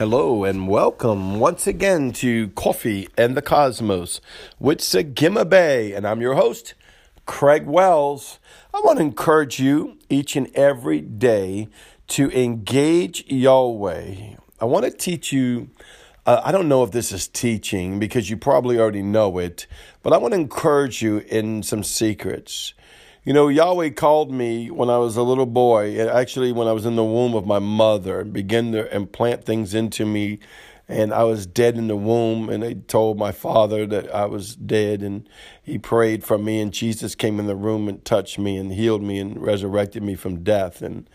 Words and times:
Hello 0.00 0.44
and 0.44 0.66
welcome 0.66 1.38
once 1.38 1.66
again 1.66 2.10
to 2.12 2.48
Coffee 2.52 3.06
and 3.18 3.36
the 3.36 3.42
Cosmos 3.42 4.22
with 4.58 4.78
Sagima 4.78 5.46
Bay, 5.46 5.92
and 5.92 6.06
I'm 6.06 6.22
your 6.22 6.36
host, 6.36 6.72
Craig 7.26 7.66
Wells. 7.66 8.38
I 8.72 8.80
want 8.80 8.96
to 8.96 9.04
encourage 9.04 9.60
you 9.60 9.98
each 10.08 10.36
and 10.36 10.50
every 10.56 11.02
day 11.02 11.68
to 12.06 12.30
engage 12.30 13.30
Yahweh. 13.30 14.36
I 14.58 14.64
want 14.64 14.86
to 14.86 14.90
teach 14.90 15.34
you. 15.34 15.68
Uh, 16.24 16.40
I 16.42 16.50
don't 16.50 16.70
know 16.70 16.82
if 16.82 16.92
this 16.92 17.12
is 17.12 17.28
teaching 17.28 17.98
because 17.98 18.30
you 18.30 18.38
probably 18.38 18.78
already 18.78 19.02
know 19.02 19.36
it, 19.36 19.66
but 20.02 20.14
I 20.14 20.16
want 20.16 20.32
to 20.32 20.40
encourage 20.40 21.02
you 21.02 21.18
in 21.28 21.62
some 21.62 21.84
secrets. 21.84 22.72
You 23.22 23.34
know, 23.34 23.48
Yahweh 23.48 23.90
called 23.90 24.32
me 24.32 24.70
when 24.70 24.88
I 24.88 24.96
was 24.96 25.18
a 25.18 25.22
little 25.22 25.44
boy, 25.44 26.00
and 26.00 26.08
actually, 26.08 26.52
when 26.52 26.66
I 26.66 26.72
was 26.72 26.86
in 26.86 26.96
the 26.96 27.04
womb 27.04 27.34
of 27.34 27.44
my 27.44 27.58
mother, 27.58 28.20
and 28.20 28.32
began 28.32 28.72
to 28.72 28.94
implant 28.94 29.44
things 29.44 29.74
into 29.74 30.06
me. 30.06 30.38
And 30.88 31.12
I 31.12 31.22
was 31.22 31.46
dead 31.46 31.76
in 31.76 31.86
the 31.86 31.96
womb, 31.96 32.48
and 32.48 32.62
they 32.62 32.74
told 32.74 33.18
my 33.18 33.30
father 33.30 33.86
that 33.86 34.12
I 34.12 34.24
was 34.24 34.56
dead, 34.56 35.02
and 35.02 35.28
he 35.62 35.78
prayed 35.78 36.24
for 36.24 36.38
me, 36.38 36.60
and 36.60 36.72
Jesus 36.72 37.14
came 37.14 37.38
in 37.38 37.46
the 37.46 37.54
room 37.54 37.88
and 37.88 38.02
touched 38.04 38.38
me 38.38 38.56
and 38.56 38.72
healed 38.72 39.02
me 39.02 39.18
and 39.18 39.40
resurrected 39.40 40.02
me 40.02 40.14
from 40.14 40.42
death. 40.42 40.80
And, 40.80 41.08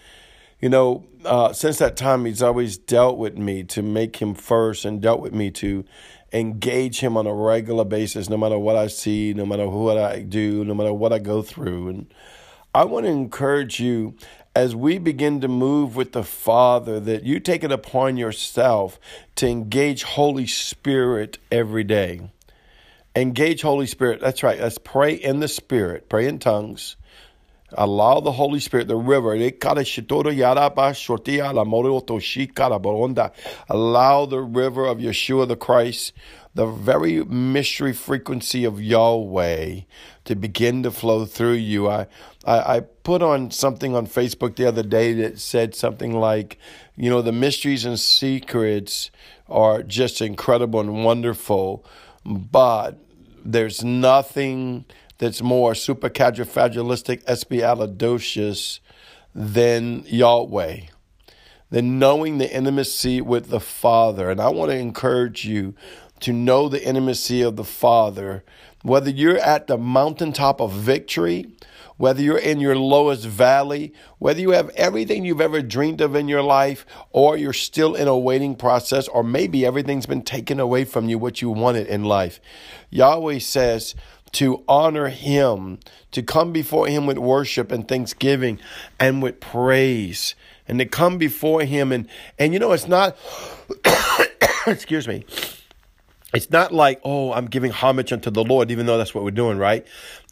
you 0.61 0.69
know, 0.69 1.05
uh, 1.25 1.53
since 1.53 1.79
that 1.79 1.97
time, 1.97 2.23
he's 2.23 2.41
always 2.41 2.77
dealt 2.77 3.17
with 3.17 3.37
me 3.37 3.63
to 3.63 3.81
make 3.81 4.17
him 4.17 4.35
first 4.35 4.85
and 4.85 5.01
dealt 5.01 5.19
with 5.19 5.33
me 5.33 5.51
to 5.51 5.83
engage 6.35 6.99
him 6.99 7.15
on 7.15 7.25
a 7.25 7.33
regular 7.33 7.85
basis, 7.85 8.29
no 8.29 8.35
matter 8.35 8.59
what 8.59 8.75
I 8.75 8.87
see, 8.87 9.33
no 9.33 9.45
matter 9.45 9.67
what 9.67 9.97
I 9.97 10.19
do, 10.19 10.65
no 10.65 10.73
matter 10.73 10.93
what 10.93 11.13
I 11.13 11.19
go 11.19 11.41
through. 11.41 11.87
And 11.87 12.13
I 12.73 12.83
want 12.83 13.05
to 13.05 13.11
encourage 13.11 13.79
you 13.79 14.15
as 14.53 14.75
we 14.75 14.97
begin 14.97 15.39
to 15.41 15.47
move 15.47 15.95
with 15.95 16.11
the 16.11 16.23
Father 16.23 16.99
that 16.99 17.23
you 17.23 17.39
take 17.39 17.63
it 17.63 17.71
upon 17.71 18.17
yourself 18.17 18.99
to 19.35 19.47
engage 19.47 20.03
Holy 20.03 20.45
Spirit 20.45 21.37
every 21.51 21.85
day. 21.85 22.29
Engage 23.15 23.61
Holy 23.61 23.87
Spirit. 23.87 24.19
That's 24.19 24.43
right. 24.43 24.59
Let's 24.59 24.77
pray 24.77 25.13
in 25.13 25.39
the 25.39 25.47
Spirit, 25.47 26.09
pray 26.09 26.27
in 26.27 26.39
tongues. 26.39 26.97
Allow 27.73 28.19
the 28.19 28.33
Holy 28.33 28.59
Spirit, 28.59 28.87
the 28.87 28.95
river, 28.95 29.33
allow 33.69 34.25
the 34.25 34.41
river 34.41 34.85
of 34.85 34.97
Yeshua 34.99 35.47
the 35.47 35.55
Christ, 35.55 36.13
the 36.53 36.67
very 36.67 37.23
mystery 37.25 37.91
frequency 37.91 38.65
of 38.65 38.81
Yahweh 38.81 39.81
to 40.25 40.35
begin 40.35 40.83
to 40.83 40.91
flow 40.91 41.25
through 41.25 41.53
you. 41.53 41.89
I, 41.89 42.05
I, 42.45 42.75
I 42.75 42.79
put 42.79 43.23
on 43.23 43.49
something 43.49 43.95
on 43.95 44.05
Facebook 44.05 44.55
the 44.55 44.67
other 44.67 44.83
day 44.83 45.13
that 45.13 45.39
said 45.39 45.73
something 45.73 46.13
like, 46.13 46.59
you 46.95 47.09
know, 47.09 47.23
the 47.23 47.31
mysteries 47.31 47.83
and 47.83 47.99
secrets 47.99 49.09
are 49.49 49.81
just 49.81 50.21
incredible 50.21 50.79
and 50.79 51.03
wonderful, 51.03 51.83
but 52.23 52.99
there's 53.43 53.83
nothing 53.83 54.85
that's 55.17 55.41
more 55.41 55.73
supercalifragilistic 55.73 57.23
espialidocious 57.23 58.79
than 59.33 60.03
Yahweh, 60.07 60.81
than 61.69 61.99
knowing 61.99 62.37
the 62.37 62.53
intimacy 62.55 63.21
with 63.21 63.49
the 63.49 63.59
Father. 63.59 64.29
And 64.29 64.39
I 64.39 64.49
want 64.49 64.71
to 64.71 64.77
encourage 64.77 65.45
you 65.45 65.73
to 66.21 66.31
know 66.31 66.69
the 66.69 66.85
intimacy 66.85 67.41
of 67.41 67.55
the 67.55 67.63
Father, 67.63 68.43
whether 68.83 69.09
you're 69.09 69.37
at 69.37 69.67
the 69.67 69.77
mountaintop 69.77 70.61
of 70.61 70.71
victory, 70.71 71.45
whether 71.97 72.21
you're 72.21 72.37
in 72.37 72.59
your 72.59 72.77
lowest 72.77 73.25
valley, 73.25 73.93
whether 74.19 74.39
you 74.39 74.51
have 74.51 74.69
everything 74.71 75.23
you've 75.23 75.41
ever 75.41 75.61
dreamed 75.61 76.01
of 76.01 76.15
in 76.15 76.27
your 76.27 76.41
life, 76.41 76.85
or 77.11 77.37
you're 77.37 77.53
still 77.53 77.95
in 77.95 78.07
a 78.07 78.17
waiting 78.17 78.55
process, 78.55 79.07
or 79.07 79.23
maybe 79.23 79.65
everything's 79.65 80.05
been 80.05 80.21
taken 80.21 80.59
away 80.59 80.83
from 80.83 81.07
you 81.07 81.17
what 81.17 81.41
you 81.41 81.49
wanted 81.49 81.87
in 81.87 82.03
life. 82.03 82.39
Yahweh 82.89 83.39
says, 83.39 83.95
to 84.35 84.63
honor 84.67 85.07
him, 85.07 85.79
to 86.11 86.21
come 86.21 86.51
before 86.51 86.87
him 86.87 87.05
with 87.05 87.17
worship 87.17 87.71
and 87.71 87.87
thanksgiving 87.87 88.59
and 88.99 89.23
with 89.23 89.39
praise, 89.39 90.35
and 90.67 90.79
to 90.79 90.85
come 90.85 91.17
before 91.17 91.61
him 91.61 91.91
and 91.91 92.07
and 92.37 92.53
you 92.53 92.59
know 92.59 92.71
it's 92.73 92.87
not 92.87 93.17
excuse 94.67 95.07
me. 95.07 95.25
It's 96.33 96.51
not 96.51 96.73
like, 96.73 96.99
oh, 97.05 97.31
I'm 97.31 97.45
giving 97.45 97.71
homage 97.71 98.11
unto 98.11 98.29
the 98.29 98.43
Lord, 98.43 98.69
even 98.69 98.85
though 98.85 98.97
that's 98.97 99.15
what 99.15 99.23
we're 99.23 99.31
doing, 99.31 99.57
right? 99.57 99.87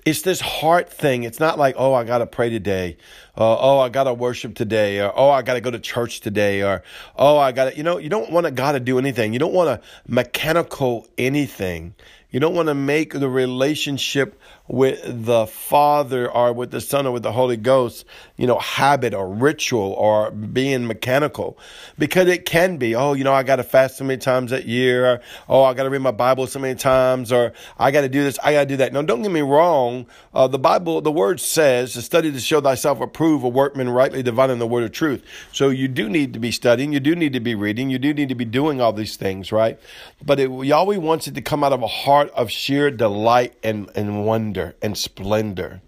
It's 0.06 0.22
this 0.24 0.42
heart 0.42 0.90
thing. 0.90 1.24
It's 1.24 1.40
not 1.40 1.58
like, 1.58 1.76
oh, 1.78 1.94
I 1.94 2.04
got 2.04 2.18
to 2.18 2.26
pray 2.26 2.50
today. 2.50 2.98
Uh, 3.38 3.58
oh, 3.58 3.80
I 3.80 3.88
got 3.88 4.04
to 4.04 4.14
worship 4.14 4.54
today. 4.54 5.00
Or, 5.00 5.18
oh, 5.18 5.30
I 5.30 5.44
got 5.44 5.54
to 5.54 5.62
go 5.62 5.72
to 5.72 5.80
church 5.80 6.20
today. 6.20 6.62
Or, 6.62 6.84
oh, 7.16 7.38
I 7.38 7.54
got 7.54 7.72
to, 7.72 7.78
you 7.78 7.84
know, 7.84 8.00
you 8.00 8.10
don't 8.10 8.30
want 8.32 8.46
to 8.46 8.52
God 8.52 8.74
to 8.74 8.82
do 8.82 9.00
anything. 9.00 9.32
You 9.32 9.40
don't 9.40 9.54
want 9.54 9.82
to 9.82 9.88
mechanical 10.06 11.08
anything. 11.18 11.96
You 12.34 12.40
don't 12.40 12.56
want 12.56 12.68
to 12.68 12.74
make 12.74 13.14
the 13.14 13.30
relationship 13.30 14.42
with 14.68 15.26
the 15.26 15.46
Father 15.46 16.32
or 16.32 16.52
with 16.52 16.72
the 16.72 16.82
Son 16.82 17.06
or 17.06 17.12
with 17.12 17.22
the 17.22 17.32
Holy 17.32 17.58
Ghost, 17.58 18.06
you 18.38 18.48
know, 18.48 18.58
habit 18.58 19.14
or 19.14 19.30
ritual 19.30 19.94
or 19.94 20.32
being 20.32 20.88
mechanical. 20.88 21.60
Because 22.00 22.28
it 22.28 22.46
can 22.46 22.78
be, 22.78 22.96
oh, 22.96 23.14
you 23.14 23.24
know, 23.24 23.34
I 23.34 23.44
got 23.44 23.58
to 23.58 23.64
fast 23.64 23.98
so 23.98 24.04
many 24.04 24.18
times 24.18 24.50
that 24.50 24.66
year. 24.66 25.06
Or, 25.06 25.22
oh, 25.48 25.64
I 25.64 25.76
got 25.76 25.84
to 25.84 25.92
read 25.92 26.02
my 26.02 26.12
Bible 26.12 26.48
so 26.48 26.58
many 26.58 26.74
times. 26.74 27.32
Or 27.32 27.54
I 27.78 27.92
got 27.92 28.02
to 28.02 28.10
do 28.10 28.24
this. 28.24 28.40
I 28.42 28.54
got 28.54 28.62
to 28.62 28.66
do 28.66 28.78
that. 28.78 28.94
Now, 28.94 29.04
don't 29.04 29.22
get 29.22 29.32
me 29.32 29.42
wrong. 29.42 30.08
Uh, 30.34 30.48
the 30.48 30.58
Bible, 30.58 31.02
the 31.02 31.12
word 31.12 31.40
says 31.40 31.94
to 31.94 32.02
study 32.02 32.32
to 32.32 32.40
show 32.40 32.62
thyself 32.62 33.00
approved, 33.00 33.46
a 33.46 33.50
workman 33.50 33.90
rightly 33.90 34.24
dividing 34.24 34.58
the 34.58 34.66
word 34.66 34.86
of 34.86 34.92
truth. 34.92 35.24
So 35.52 35.70
you 35.70 35.88
do 35.88 36.10
need 36.10 36.34
to 36.34 36.40
be 36.40 36.52
studying. 36.52 36.94
You 36.94 37.00
do 37.00 37.16
need 37.16 37.34
to 37.34 37.40
be 37.40 37.54
reading. 37.54 37.92
You 37.92 38.00
do 38.00 38.12
need 38.12 38.30
to 38.30 38.36
be 38.36 38.46
doing 38.46 38.82
all 38.82 38.92
these 38.92 39.18
things, 39.18 39.52
right? 39.52 39.80
But 40.26 40.40
it, 40.40 40.50
Yahweh 40.50 40.98
wants 40.98 41.28
it 41.28 41.36
to 41.36 41.42
come 41.42 41.64
out 41.64 41.74
of 41.74 41.84
a 41.84 41.88
heart 41.88 42.23
of 42.30 42.52
sheer 42.52 42.92
delight 42.92 43.56
and, 43.64 43.90
and 43.96 44.26
wonder 44.26 44.76
and 44.82 44.98
splendor. 44.98 45.82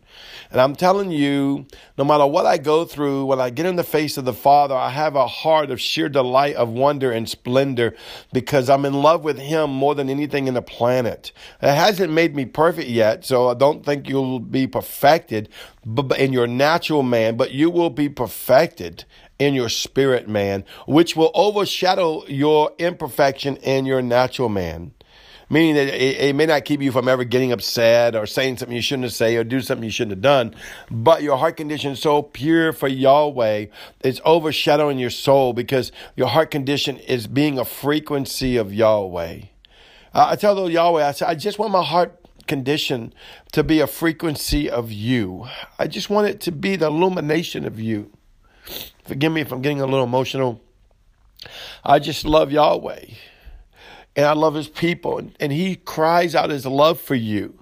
And 0.51 0.62
I'm 0.62 0.75
telling 0.75 1.12
you, 1.12 1.66
no 1.97 2.03
matter 2.03 2.25
what 2.25 2.46
I 2.46 2.57
go 2.57 2.85
through, 2.85 3.25
when 3.25 3.40
I 3.40 3.50
get 3.50 3.66
in 3.66 3.75
the 3.75 3.84
face 3.84 4.18
of 4.18 4.25
the 4.25 4.34
Father, 4.34 4.75
I 4.75 4.90
have 4.90 5.16
a 5.16 5.28
heart 5.28 5.72
of 5.72 5.81
sheer 5.81 6.07
delight, 6.07 6.56
of 6.56 6.69
wonder 6.69 7.12
and 7.12 7.28
splendor 7.28 7.95
because 8.31 8.69
I'm 8.69 8.85
in 8.85 8.94
love 8.94 9.24
with 9.24 9.38
Him 9.38 9.69
more 9.69 9.95
than 9.95 10.09
anything 10.09 10.47
in 10.47 10.53
the 10.53 10.62
planet. 10.62 11.31
It 11.62 11.74
hasn't 11.74 12.13
made 12.13 12.35
me 12.35 12.45
perfect 12.45 12.90
yet, 12.90 13.25
so 13.25 13.50
I 13.50 13.53
don't 13.53 13.85
think 13.85 14.07
you'll 14.07 14.40
be 14.40 14.68
perfected 14.68 15.50
in 16.18 16.31
your 16.31 16.47
natural 16.47 17.03
man, 17.03 17.38
but 17.38 17.51
you 17.51 17.69
will 17.69 17.90
be 17.90 18.09
perfected 18.09 19.06
in 19.38 19.53
your 19.53 19.69
spirit 19.69 20.29
man, 20.29 20.63
which 20.88 21.16
will 21.16 21.31
overshadow 21.34 22.25
your 22.28 22.72
imperfection 22.79 23.57
in 23.57 23.85
your 23.85 24.01
natural 24.01 24.50
man 24.50 24.94
meaning 25.50 25.75
that 25.75 25.88
it, 25.88 26.29
it, 26.29 26.35
may 26.35 26.45
not 26.45 26.66
keep 26.66 26.81
you 26.81 26.91
from 26.91 27.07
ever 27.07 27.23
getting 27.23 27.51
upset 27.51 28.16
or 28.16 28.25
saying 28.25 28.57
something 28.57 28.75
you 28.75 28.81
shouldn't 28.81 29.03
have 29.03 29.13
said 29.13 29.35
or 29.35 29.44
do 29.44 29.61
something 29.61 29.83
you 29.83 29.91
shouldn't 29.91 30.11
have 30.11 30.22
done. 30.22 30.56
But 30.89 31.23
your 31.23 31.38
heart 31.38 31.57
condition 31.57 31.91
is 31.91 32.01
so 32.01 32.22
pure 32.22 32.73
for 32.73 32.88
Yahweh, 32.88 33.67
it's 34.01 34.22
overshadowing 34.25 35.00
your 35.00 35.09
soul 35.09 35.53
because 35.53 35.91
your 36.16 36.28
heart 36.28 36.51
condition 36.51 36.97
is 36.97 37.28
being 37.28 37.59
a 37.59 37.66
frequency 37.66 38.57
of 38.57 38.73
Yahweh. 38.73 39.41
I 40.13 40.35
tell 40.38 40.56
the 40.56 40.72
Yahweh, 40.72 41.06
I 41.06 41.11
say, 41.11 41.25
I 41.25 41.35
just 41.35 41.59
want 41.59 41.73
my 41.73 41.83
heart 41.83 42.17
condition 42.47 43.13
to 43.51 43.63
be 43.63 43.79
a 43.79 43.88
frequency 43.88 44.69
of 44.69 44.91
you. 44.91 45.47
I 45.77 45.88
just 45.88 46.09
want 46.09 46.27
it 46.27 46.39
to 46.41 46.51
be 46.51 46.75
the 46.75 46.88
illumination 46.88 47.66
of 47.66 47.79
you. 47.79 48.12
Forgive 49.03 49.31
me 49.31 49.41
if 49.41 49.51
I'm 49.51 49.62
getting 49.62 49.81
a 49.81 49.85
little 49.85 50.06
emotional. 50.06 50.62
I 51.83 52.00
just 52.00 52.25
love 52.25 52.51
Yahweh 52.51 53.06
and 54.15 54.25
I 54.25 54.33
love 54.33 54.53
his 54.53 54.67
people. 54.67 55.17
And, 55.17 55.35
and 55.39 55.51
he 55.51 55.75
cries 55.75 56.35
out 56.35 56.50
his 56.50 56.65
love 56.65 57.00
for 57.00 57.15
you. 57.15 57.59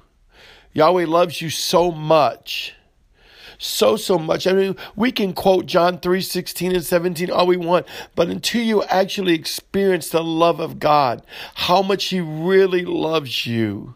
Yahweh 0.74 1.06
loves 1.06 1.42
you 1.42 1.50
so 1.50 1.92
much. 1.92 2.76
So, 3.60 3.96
so 3.96 4.18
much. 4.18 4.46
I 4.46 4.54
mean, 4.54 4.76
we 4.96 5.12
can 5.12 5.34
quote 5.34 5.68
John 5.68 6.00
3 6.00 6.22
16 6.22 6.74
and 6.74 6.84
17 6.84 7.32
all 7.32 7.48
we 7.48 7.56
want, 7.56 7.86
but 8.16 8.28
until 8.28 8.62
you 8.62 8.84
actually 8.84 9.36
experience 9.36 10.10
the 10.10 10.24
love 10.24 10.60
of 10.60 10.80
God, 10.80 11.24
how 11.54 11.82
much 11.82 12.06
He 12.06 12.20
really 12.20 12.84
loves 12.84 13.46
you, 13.46 13.94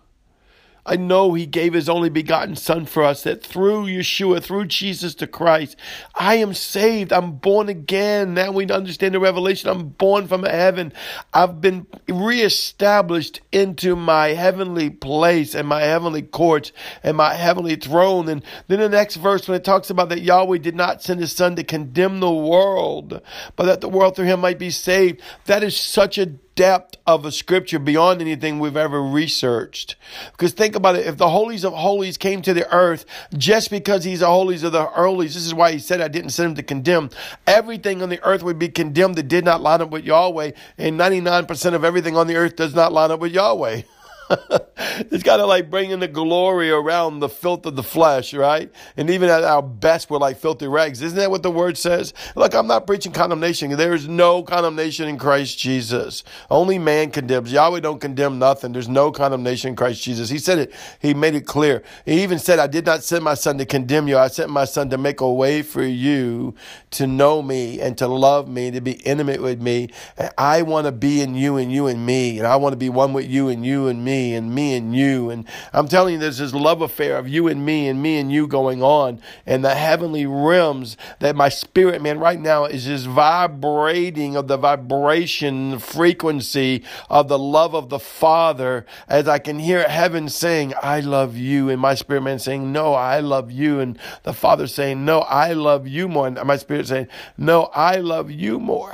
I 0.88 0.96
know 0.96 1.34
He 1.34 1.46
gave 1.46 1.74
His 1.74 1.90
only 1.90 2.10
begotten 2.10 2.56
Son 2.56 2.86
for 2.86 3.04
us, 3.04 3.24
that 3.24 3.44
through 3.44 3.86
Yeshua, 3.86 4.42
through 4.42 4.66
Jesus 4.66 5.14
the 5.16 5.28
Christ, 5.28 5.76
I 6.16 6.36
am 6.36 6.54
saved. 6.54 7.12
I'm 7.12 7.34
born 7.34 7.68
again. 7.68 8.34
Now 8.34 8.52
we 8.52 8.66
understand 8.68 9.14
the 9.14 9.20
revelation. 9.20 9.70
I'm 9.70 9.90
born 9.90 10.28
from 10.28 10.44
heaven. 10.44 10.94
I've 11.34 11.60
been 11.60 11.88
reestablished 12.08 13.42
into 13.52 13.98
my 13.98 14.30
heavenly 14.30 14.90
place 14.90 15.54
and 15.54 15.68
my 15.68 15.82
heavenly 15.82 16.22
courts 16.22 16.72
and 17.04 17.18
my 17.18 17.34
heavenly 17.34 17.76
throne. 17.76 18.30
And 18.30 18.42
then 18.68 18.80
the 18.80 18.88
next 18.88 19.18
verse, 19.18 19.48
when 19.48 19.58
it 19.58 19.66
talks 19.66 19.90
about 19.90 20.08
that 20.10 20.22
Yahweh 20.22 20.60
did 20.60 20.76
not 20.76 21.04
send 21.04 21.20
His 21.20 21.34
Son 21.34 21.58
to 21.58 21.64
condemn 21.64 22.22
the 22.22 22.32
world, 22.32 23.22
but 23.58 23.66
that 23.66 23.82
the 23.82 23.90
world 23.90 24.16
through 24.16 24.26
Him 24.26 24.40
might 24.40 24.60
be 24.60 24.70
saved, 24.70 25.22
that 25.46 25.64
is 25.64 25.76
such 25.76 26.18
a 26.18 26.32
depth 26.58 26.98
of 27.06 27.24
a 27.24 27.32
scripture 27.32 27.80
beyond 27.80 28.20
anything 28.20 28.60
we've 28.60 28.76
ever 28.76 29.02
researched. 29.02 29.96
Because 30.32 30.52
think 30.52 30.76
about 30.76 30.96
it, 30.96 31.06
if 31.06 31.16
the 31.16 31.30
holies 31.30 31.64
of 31.64 31.72
holies 31.72 32.18
came 32.18 32.42
to 32.42 32.54
the 32.54 32.70
earth 32.74 33.06
just 33.38 33.72
because 33.72 34.04
he's 34.04 34.20
the 34.20 34.28
holies 34.28 34.64
of 34.64 34.74
the 34.74 34.84
holies, 34.84 35.36
this 35.36 35.46
is 35.46 35.54
why 35.54 35.72
he 35.72 35.80
said 35.80 36.02
I 36.02 36.10
didn't 36.10 36.32
send 36.32 36.50
him 36.50 36.56
to 36.56 36.64
condemn. 36.64 37.12
Everything 37.46 38.02
on 38.02 38.10
the 38.10 38.22
earth 38.24 38.44
would 38.44 38.60
be 38.60 38.70
condemned 38.70 39.16
that 39.16 39.30
did 39.30 39.46
not 39.46 39.62
line 39.62 39.82
up 39.82 39.92
with 39.92 40.04
Yahweh, 40.04 40.52
and 40.78 41.00
99% 41.00 41.74
of 41.74 41.86
everything 41.86 42.18
on 42.18 42.28
the 42.28 42.36
earth 42.36 42.56
does 42.58 42.76
not 42.76 42.92
line 42.92 43.12
up 43.12 43.20
with 43.22 43.32
Yahweh. 43.32 43.84
it's 44.78 45.24
kind 45.24 45.42
of 45.42 45.48
like 45.48 45.70
bringing 45.70 46.00
the 46.00 46.08
glory 46.08 46.70
around 46.70 47.20
the 47.20 47.30
filth 47.30 47.66
of 47.66 47.76
the 47.76 47.84
flesh, 47.84 48.34
right? 48.34 48.72
And 48.98 49.10
even 49.10 49.30
at 49.30 49.44
our 49.44 49.62
best, 49.62 50.10
we're 50.10 50.18
like 50.18 50.38
filthy 50.38 50.68
rags. 50.68 51.02
Isn't 51.02 51.18
that 51.18 51.32
what 51.32 51.44
the 51.44 51.52
word 51.52 51.78
says? 51.78 52.14
Look, 52.36 52.54
I'm 52.54 52.68
not 52.68 52.86
preaching 52.86 53.14
condemnation. 53.14 53.72
There 53.72 53.94
is 53.94 54.08
no 54.08 54.44
condemnation 54.44 55.08
in 55.08 55.18
Christ 55.18 55.58
Jesus. 55.60 56.24
Only 56.50 56.78
man 56.78 57.12
condemns. 57.12 57.52
Yahweh 57.52 57.80
don't 57.80 58.02
condemn 58.02 58.38
nothing. 58.40 58.74
There's 58.74 58.90
no 58.90 59.12
condemnation 59.12 59.70
in 59.70 59.76
Christ 59.76 60.04
Jesus. 60.04 60.30
He 60.30 60.40
said 60.40 60.60
it. 60.60 60.74
He 61.00 61.14
made 61.14 61.36
it 61.36 61.46
clear. 61.46 61.84
He 62.06 62.24
even 62.24 62.40
said, 62.40 62.60
I 62.60 62.68
did 62.68 62.86
not 62.86 63.04
send 63.04 63.24
my 63.24 63.36
son 63.36 63.58
to 63.60 63.66
condemn 63.66 64.08
you. 64.08 64.18
I 64.18 64.28
sent 64.28 64.50
my 64.50 64.66
son 64.66 64.90
to 64.90 64.98
make 64.98 65.22
a 65.22 65.32
way 65.32 65.62
for 65.62 65.84
you 65.84 66.54
to 66.92 67.08
know 67.08 67.42
me 67.42 67.80
and 67.80 67.98
to 67.98 68.08
love 68.08 68.50
me, 68.50 68.72
to 68.72 68.82
be 68.82 68.94
intimate 68.94 69.42
with 69.42 69.62
me. 69.62 69.90
And 70.18 70.32
I 70.38 70.64
want 70.64 70.86
to 70.86 70.92
be 70.92 71.22
in 71.22 71.36
you 71.36 71.56
and 71.56 71.72
you 71.72 71.88
and 71.88 72.06
me. 72.06 72.40
And 72.40 72.48
I 72.48 72.58
want 72.58 72.74
to 72.74 72.78
be 72.78 72.90
one 72.90 73.14
with 73.14 73.28
you 73.28 73.48
and 73.48 73.66
you 73.66 73.88
and 73.88 74.04
me 74.04 74.17
and 74.34 74.54
me 74.54 74.76
and 74.76 74.96
you. 74.96 75.30
And 75.30 75.46
I'm 75.74 75.88
telling 75.88 76.14
you, 76.14 76.20
there's 76.20 76.38
this 76.38 76.54
love 76.54 76.82
affair 76.82 77.18
of 77.18 77.28
you 77.28 77.48
and 77.48 77.66
me 77.66 77.88
and 77.88 78.02
me 78.02 78.18
and 78.18 78.32
you 78.32 78.48
going 78.48 78.82
on. 78.82 79.22
And 79.46 79.64
the 79.64 79.76
heavenly 79.76 80.26
realms 80.26 80.98
that 81.20 81.36
my 81.36 81.50
spirit, 81.50 82.02
man, 82.02 82.20
right 82.20 82.40
now 82.40 82.66
is 82.66 82.86
just 82.86 83.08
vibrating 83.08 84.36
of 84.36 84.48
the 84.48 84.58
vibration 84.58 85.80
frequency 85.80 86.84
of 87.10 87.28
the 87.28 87.40
love 87.40 87.74
of 87.74 87.90
the 87.90 88.00
Father 88.00 88.86
as 89.08 89.28
I 89.28 89.40
can 89.40 89.60
hear 89.60 89.88
heaven 89.88 90.30
saying, 90.30 90.74
I 90.82 91.00
love 91.00 91.36
you. 91.38 91.70
And 91.70 91.82
my 91.82 91.96
spirit 91.96 92.22
man 92.22 92.40
saying, 92.40 92.72
No, 92.72 92.94
I 92.94 93.20
love 93.20 93.52
you. 93.52 93.80
And 93.80 93.98
the 94.24 94.34
Father 94.34 94.68
saying, 94.68 95.04
No, 95.04 95.20
I 95.20 95.54
love 95.54 95.88
you 95.88 96.08
more. 96.08 96.28
And 96.28 96.44
my 96.46 96.58
spirit 96.58 96.88
saying, 96.88 97.08
No, 97.38 97.64
I 97.74 97.98
love 97.98 98.32
you 98.32 98.60
more. 98.60 98.94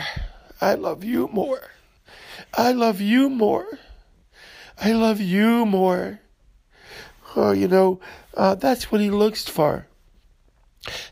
I 0.61 0.75
love 0.75 1.03
you 1.03 1.27
more. 1.27 1.61
I 2.53 2.71
love 2.71 3.01
you 3.01 3.29
more. 3.29 3.79
I 4.81 4.91
love 4.91 5.21
you 5.21 5.65
more. 5.65 6.19
Oh, 7.35 7.51
you 7.51 7.67
know, 7.67 7.99
uh, 8.35 8.55
that's 8.55 8.91
what 8.91 9.01
he 9.01 9.09
looks 9.09 9.47
for. 9.47 9.87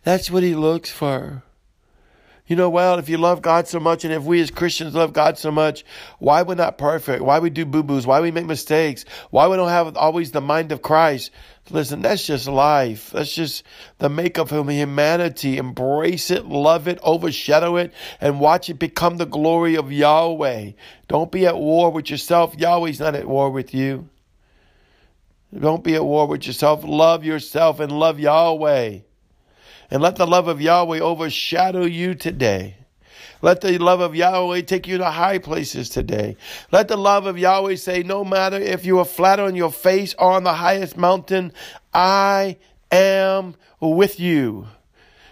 That's 0.04 0.30
what 0.30 0.44
he 0.44 0.56
looks 0.56 0.92
for. 0.92 1.44
You 2.52 2.58
know, 2.58 2.70
well, 2.70 3.00
if 3.00 3.08
you 3.08 3.18
love 3.18 3.42
God 3.42 3.70
so 3.70 3.80
much, 3.80 4.04
and 4.04 4.14
if 4.14 4.24
we 4.24 4.42
as 4.42 4.52
Christians 4.52 4.94
love 4.94 5.14
God 5.14 5.38
so 5.38 5.52
much, 5.52 5.86
why 6.20 6.42
we're 6.42 6.56
not 6.56 6.78
perfect? 6.78 7.24
Why 7.24 7.40
we 7.40 7.50
do 7.50 7.64
boo 7.64 7.82
boos? 7.82 8.06
Why 8.06 8.20
we 8.20 8.30
make 8.30 8.46
mistakes? 8.46 9.06
Why 9.30 9.48
we 9.48 9.56
don't 9.56 9.70
have 9.70 9.96
always 9.96 10.32
the 10.32 10.42
mind 10.42 10.74
of 10.74 10.82
Christ? 10.82 11.32
Listen, 11.70 12.02
that's 12.02 12.28
just 12.28 12.50
life. 12.50 13.12
That's 13.12 13.34
just 13.34 13.64
the 14.00 14.10
makeup 14.10 14.52
of 14.52 14.68
humanity. 14.68 15.60
Embrace 15.60 16.30
it, 16.30 16.46
love 16.46 16.90
it, 16.90 17.00
overshadow 17.04 17.78
it, 17.78 17.94
and 18.20 18.42
watch 18.42 18.70
it 18.70 18.74
become 18.74 19.16
the 19.16 19.26
glory 19.26 19.78
of 19.78 19.90
Yahweh. 19.90 20.72
Don't 21.08 21.32
be 21.32 21.48
at 21.48 21.58
war 21.58 21.90
with 21.90 22.10
yourself. 22.10 22.54
Yahweh's 22.58 23.00
not 23.00 23.16
at 23.16 23.30
war 23.30 23.50
with 23.50 23.74
you. 23.74 24.10
Don't 25.58 25.86
be 25.86 25.96
at 25.96 26.04
war 26.04 26.28
with 26.28 26.46
yourself. 26.46 26.84
Love 26.84 27.24
yourself 27.24 27.80
and 27.80 27.94
love 27.94 28.20
Yahweh. 28.20 29.00
And 29.92 30.02
let 30.02 30.16
the 30.16 30.26
love 30.26 30.48
of 30.48 30.62
Yahweh 30.62 31.00
overshadow 31.00 31.84
you 31.84 32.16
today. 32.16 32.78
Let 33.42 33.60
the 33.62 33.78
love 33.78 34.00
of 34.00 34.16
Yahweh 34.16 34.62
take 34.62 34.88
you 34.88 34.98
to 35.00 35.12
high 35.12 35.40
places 35.40 35.90
today. 35.90 36.38
Let 36.72 36.88
the 36.88 36.96
love 36.96 37.26
of 37.26 37.38
Yahweh 37.38 37.76
say, 37.76 38.02
no 38.02 38.24
matter 38.24 38.58
if 38.58 38.86
you 38.86 39.00
are 39.00 39.06
flat 39.06 39.40
on 39.40 39.56
your 39.56 39.72
face 39.72 40.16
or 40.18 40.32
on 40.32 40.44
the 40.44 40.54
highest 40.54 40.96
mountain, 40.96 41.52
I 41.94 42.58
am 42.92 43.56
with 43.82 44.20
you. 44.20 44.68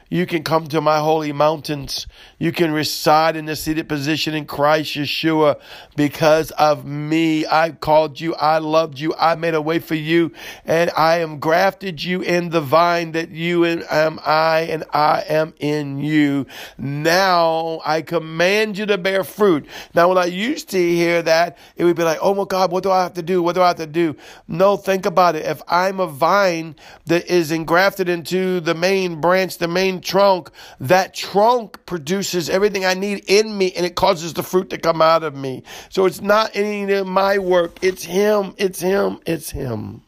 You 0.09 0.25
can 0.25 0.43
come 0.43 0.65
to 0.67 0.81
my 0.81 0.99
holy 0.99 1.31
mountains. 1.31 2.07
You 2.39 2.51
can 2.51 2.71
reside 2.71 3.35
in 3.35 3.45
the 3.45 3.55
seated 3.55 3.87
position 3.87 4.33
in 4.33 4.45
Christ 4.45 4.95
Yeshua 4.95 5.59
because 5.95 6.49
of 6.51 6.83
me. 6.83 7.45
I 7.45 7.69
called 7.71 8.19
you. 8.19 8.33
I 8.33 8.57
loved 8.57 8.97
you. 8.97 9.13
I 9.19 9.35
made 9.35 9.53
a 9.53 9.61
way 9.61 9.77
for 9.77 9.93
you 9.93 10.31
and 10.65 10.89
I 10.97 11.19
am 11.19 11.39
grafted 11.39 12.03
you 12.03 12.21
in 12.21 12.49
the 12.49 12.59
vine 12.59 13.11
that 13.11 13.29
you 13.29 13.63
am 13.65 14.19
I 14.25 14.61
and 14.61 14.83
I 14.91 15.23
am 15.29 15.53
in 15.59 15.99
you. 15.99 16.47
Now 16.79 17.79
I 17.85 18.01
command 18.01 18.79
you 18.79 18.87
to 18.87 18.97
bear 18.97 19.23
fruit. 19.23 19.67
Now 19.93 20.09
when 20.09 20.17
I 20.17 20.25
used 20.25 20.69
to 20.69 20.77
hear 20.79 21.21
that, 21.21 21.55
it 21.75 21.83
would 21.83 21.95
be 21.95 22.03
like, 22.03 22.17
Oh 22.19 22.33
my 22.33 22.45
God, 22.45 22.71
what 22.71 22.81
do 22.81 22.89
I 22.89 23.03
have 23.03 23.13
to 23.13 23.21
do? 23.21 23.43
What 23.43 23.53
do 23.53 23.61
I 23.61 23.67
have 23.67 23.77
to 23.77 23.85
do? 23.85 24.15
No, 24.47 24.75
think 24.75 25.05
about 25.05 25.35
it. 25.35 25.45
If 25.45 25.61
I'm 25.67 25.99
a 25.99 26.07
vine 26.07 26.75
that 27.05 27.27
is 27.27 27.51
engrafted 27.51 28.09
into 28.09 28.59
the 28.59 28.73
main 28.73 29.21
branch, 29.21 29.59
the 29.59 29.67
main 29.67 29.98
trunk, 29.99 30.51
that 30.79 31.13
trunk 31.13 31.85
produces 31.85 32.49
everything 32.49 32.85
I 32.85 32.93
need 32.93 33.23
in 33.27 33.57
me 33.57 33.71
and 33.73 33.85
it 33.85 33.95
causes 33.95 34.33
the 34.33 34.43
fruit 34.43 34.69
to 34.71 34.77
come 34.77 35.01
out 35.01 35.23
of 35.23 35.35
me. 35.35 35.63
So 35.89 36.05
it's 36.05 36.21
not 36.21 36.51
any 36.55 36.91
of 36.93 37.07
my 37.07 37.37
work. 37.37 37.79
It's 37.81 38.03
Him. 38.03 38.53
It's 38.57 38.79
Him. 38.79 39.19
It's 39.25 39.51
Him. 39.51 40.03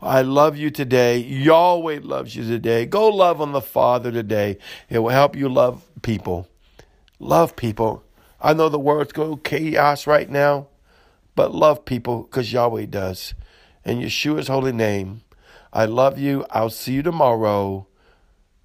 I 0.00 0.22
love 0.22 0.56
you 0.56 0.70
today. 0.70 1.18
Yahweh 1.18 2.00
loves 2.02 2.34
you 2.34 2.44
today. 2.44 2.86
Go 2.86 3.08
love 3.08 3.40
on 3.40 3.52
the 3.52 3.60
Father 3.60 4.10
today. 4.10 4.58
It 4.90 4.98
will 4.98 5.10
help 5.10 5.36
you 5.36 5.48
love 5.48 5.84
people. 6.02 6.48
Love 7.20 7.54
people. 7.54 8.02
I 8.40 8.52
know 8.52 8.68
the 8.68 8.80
world's 8.80 9.12
go 9.12 9.36
chaos 9.36 10.08
right 10.08 10.28
now, 10.28 10.66
but 11.36 11.54
love 11.54 11.84
people 11.84 12.24
because 12.24 12.52
Yahweh 12.52 12.86
does. 12.86 13.34
In 13.84 14.00
Yeshua's 14.00 14.48
holy 14.48 14.72
name, 14.72 15.22
I 15.72 15.84
love 15.84 16.18
you. 16.18 16.44
I'll 16.50 16.70
see 16.70 16.94
you 16.94 17.02
tomorrow. 17.02 17.86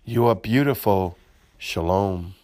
You 0.09 0.25
are 0.27 0.36
beautiful. 0.36 1.18
Shalom. 1.57 2.37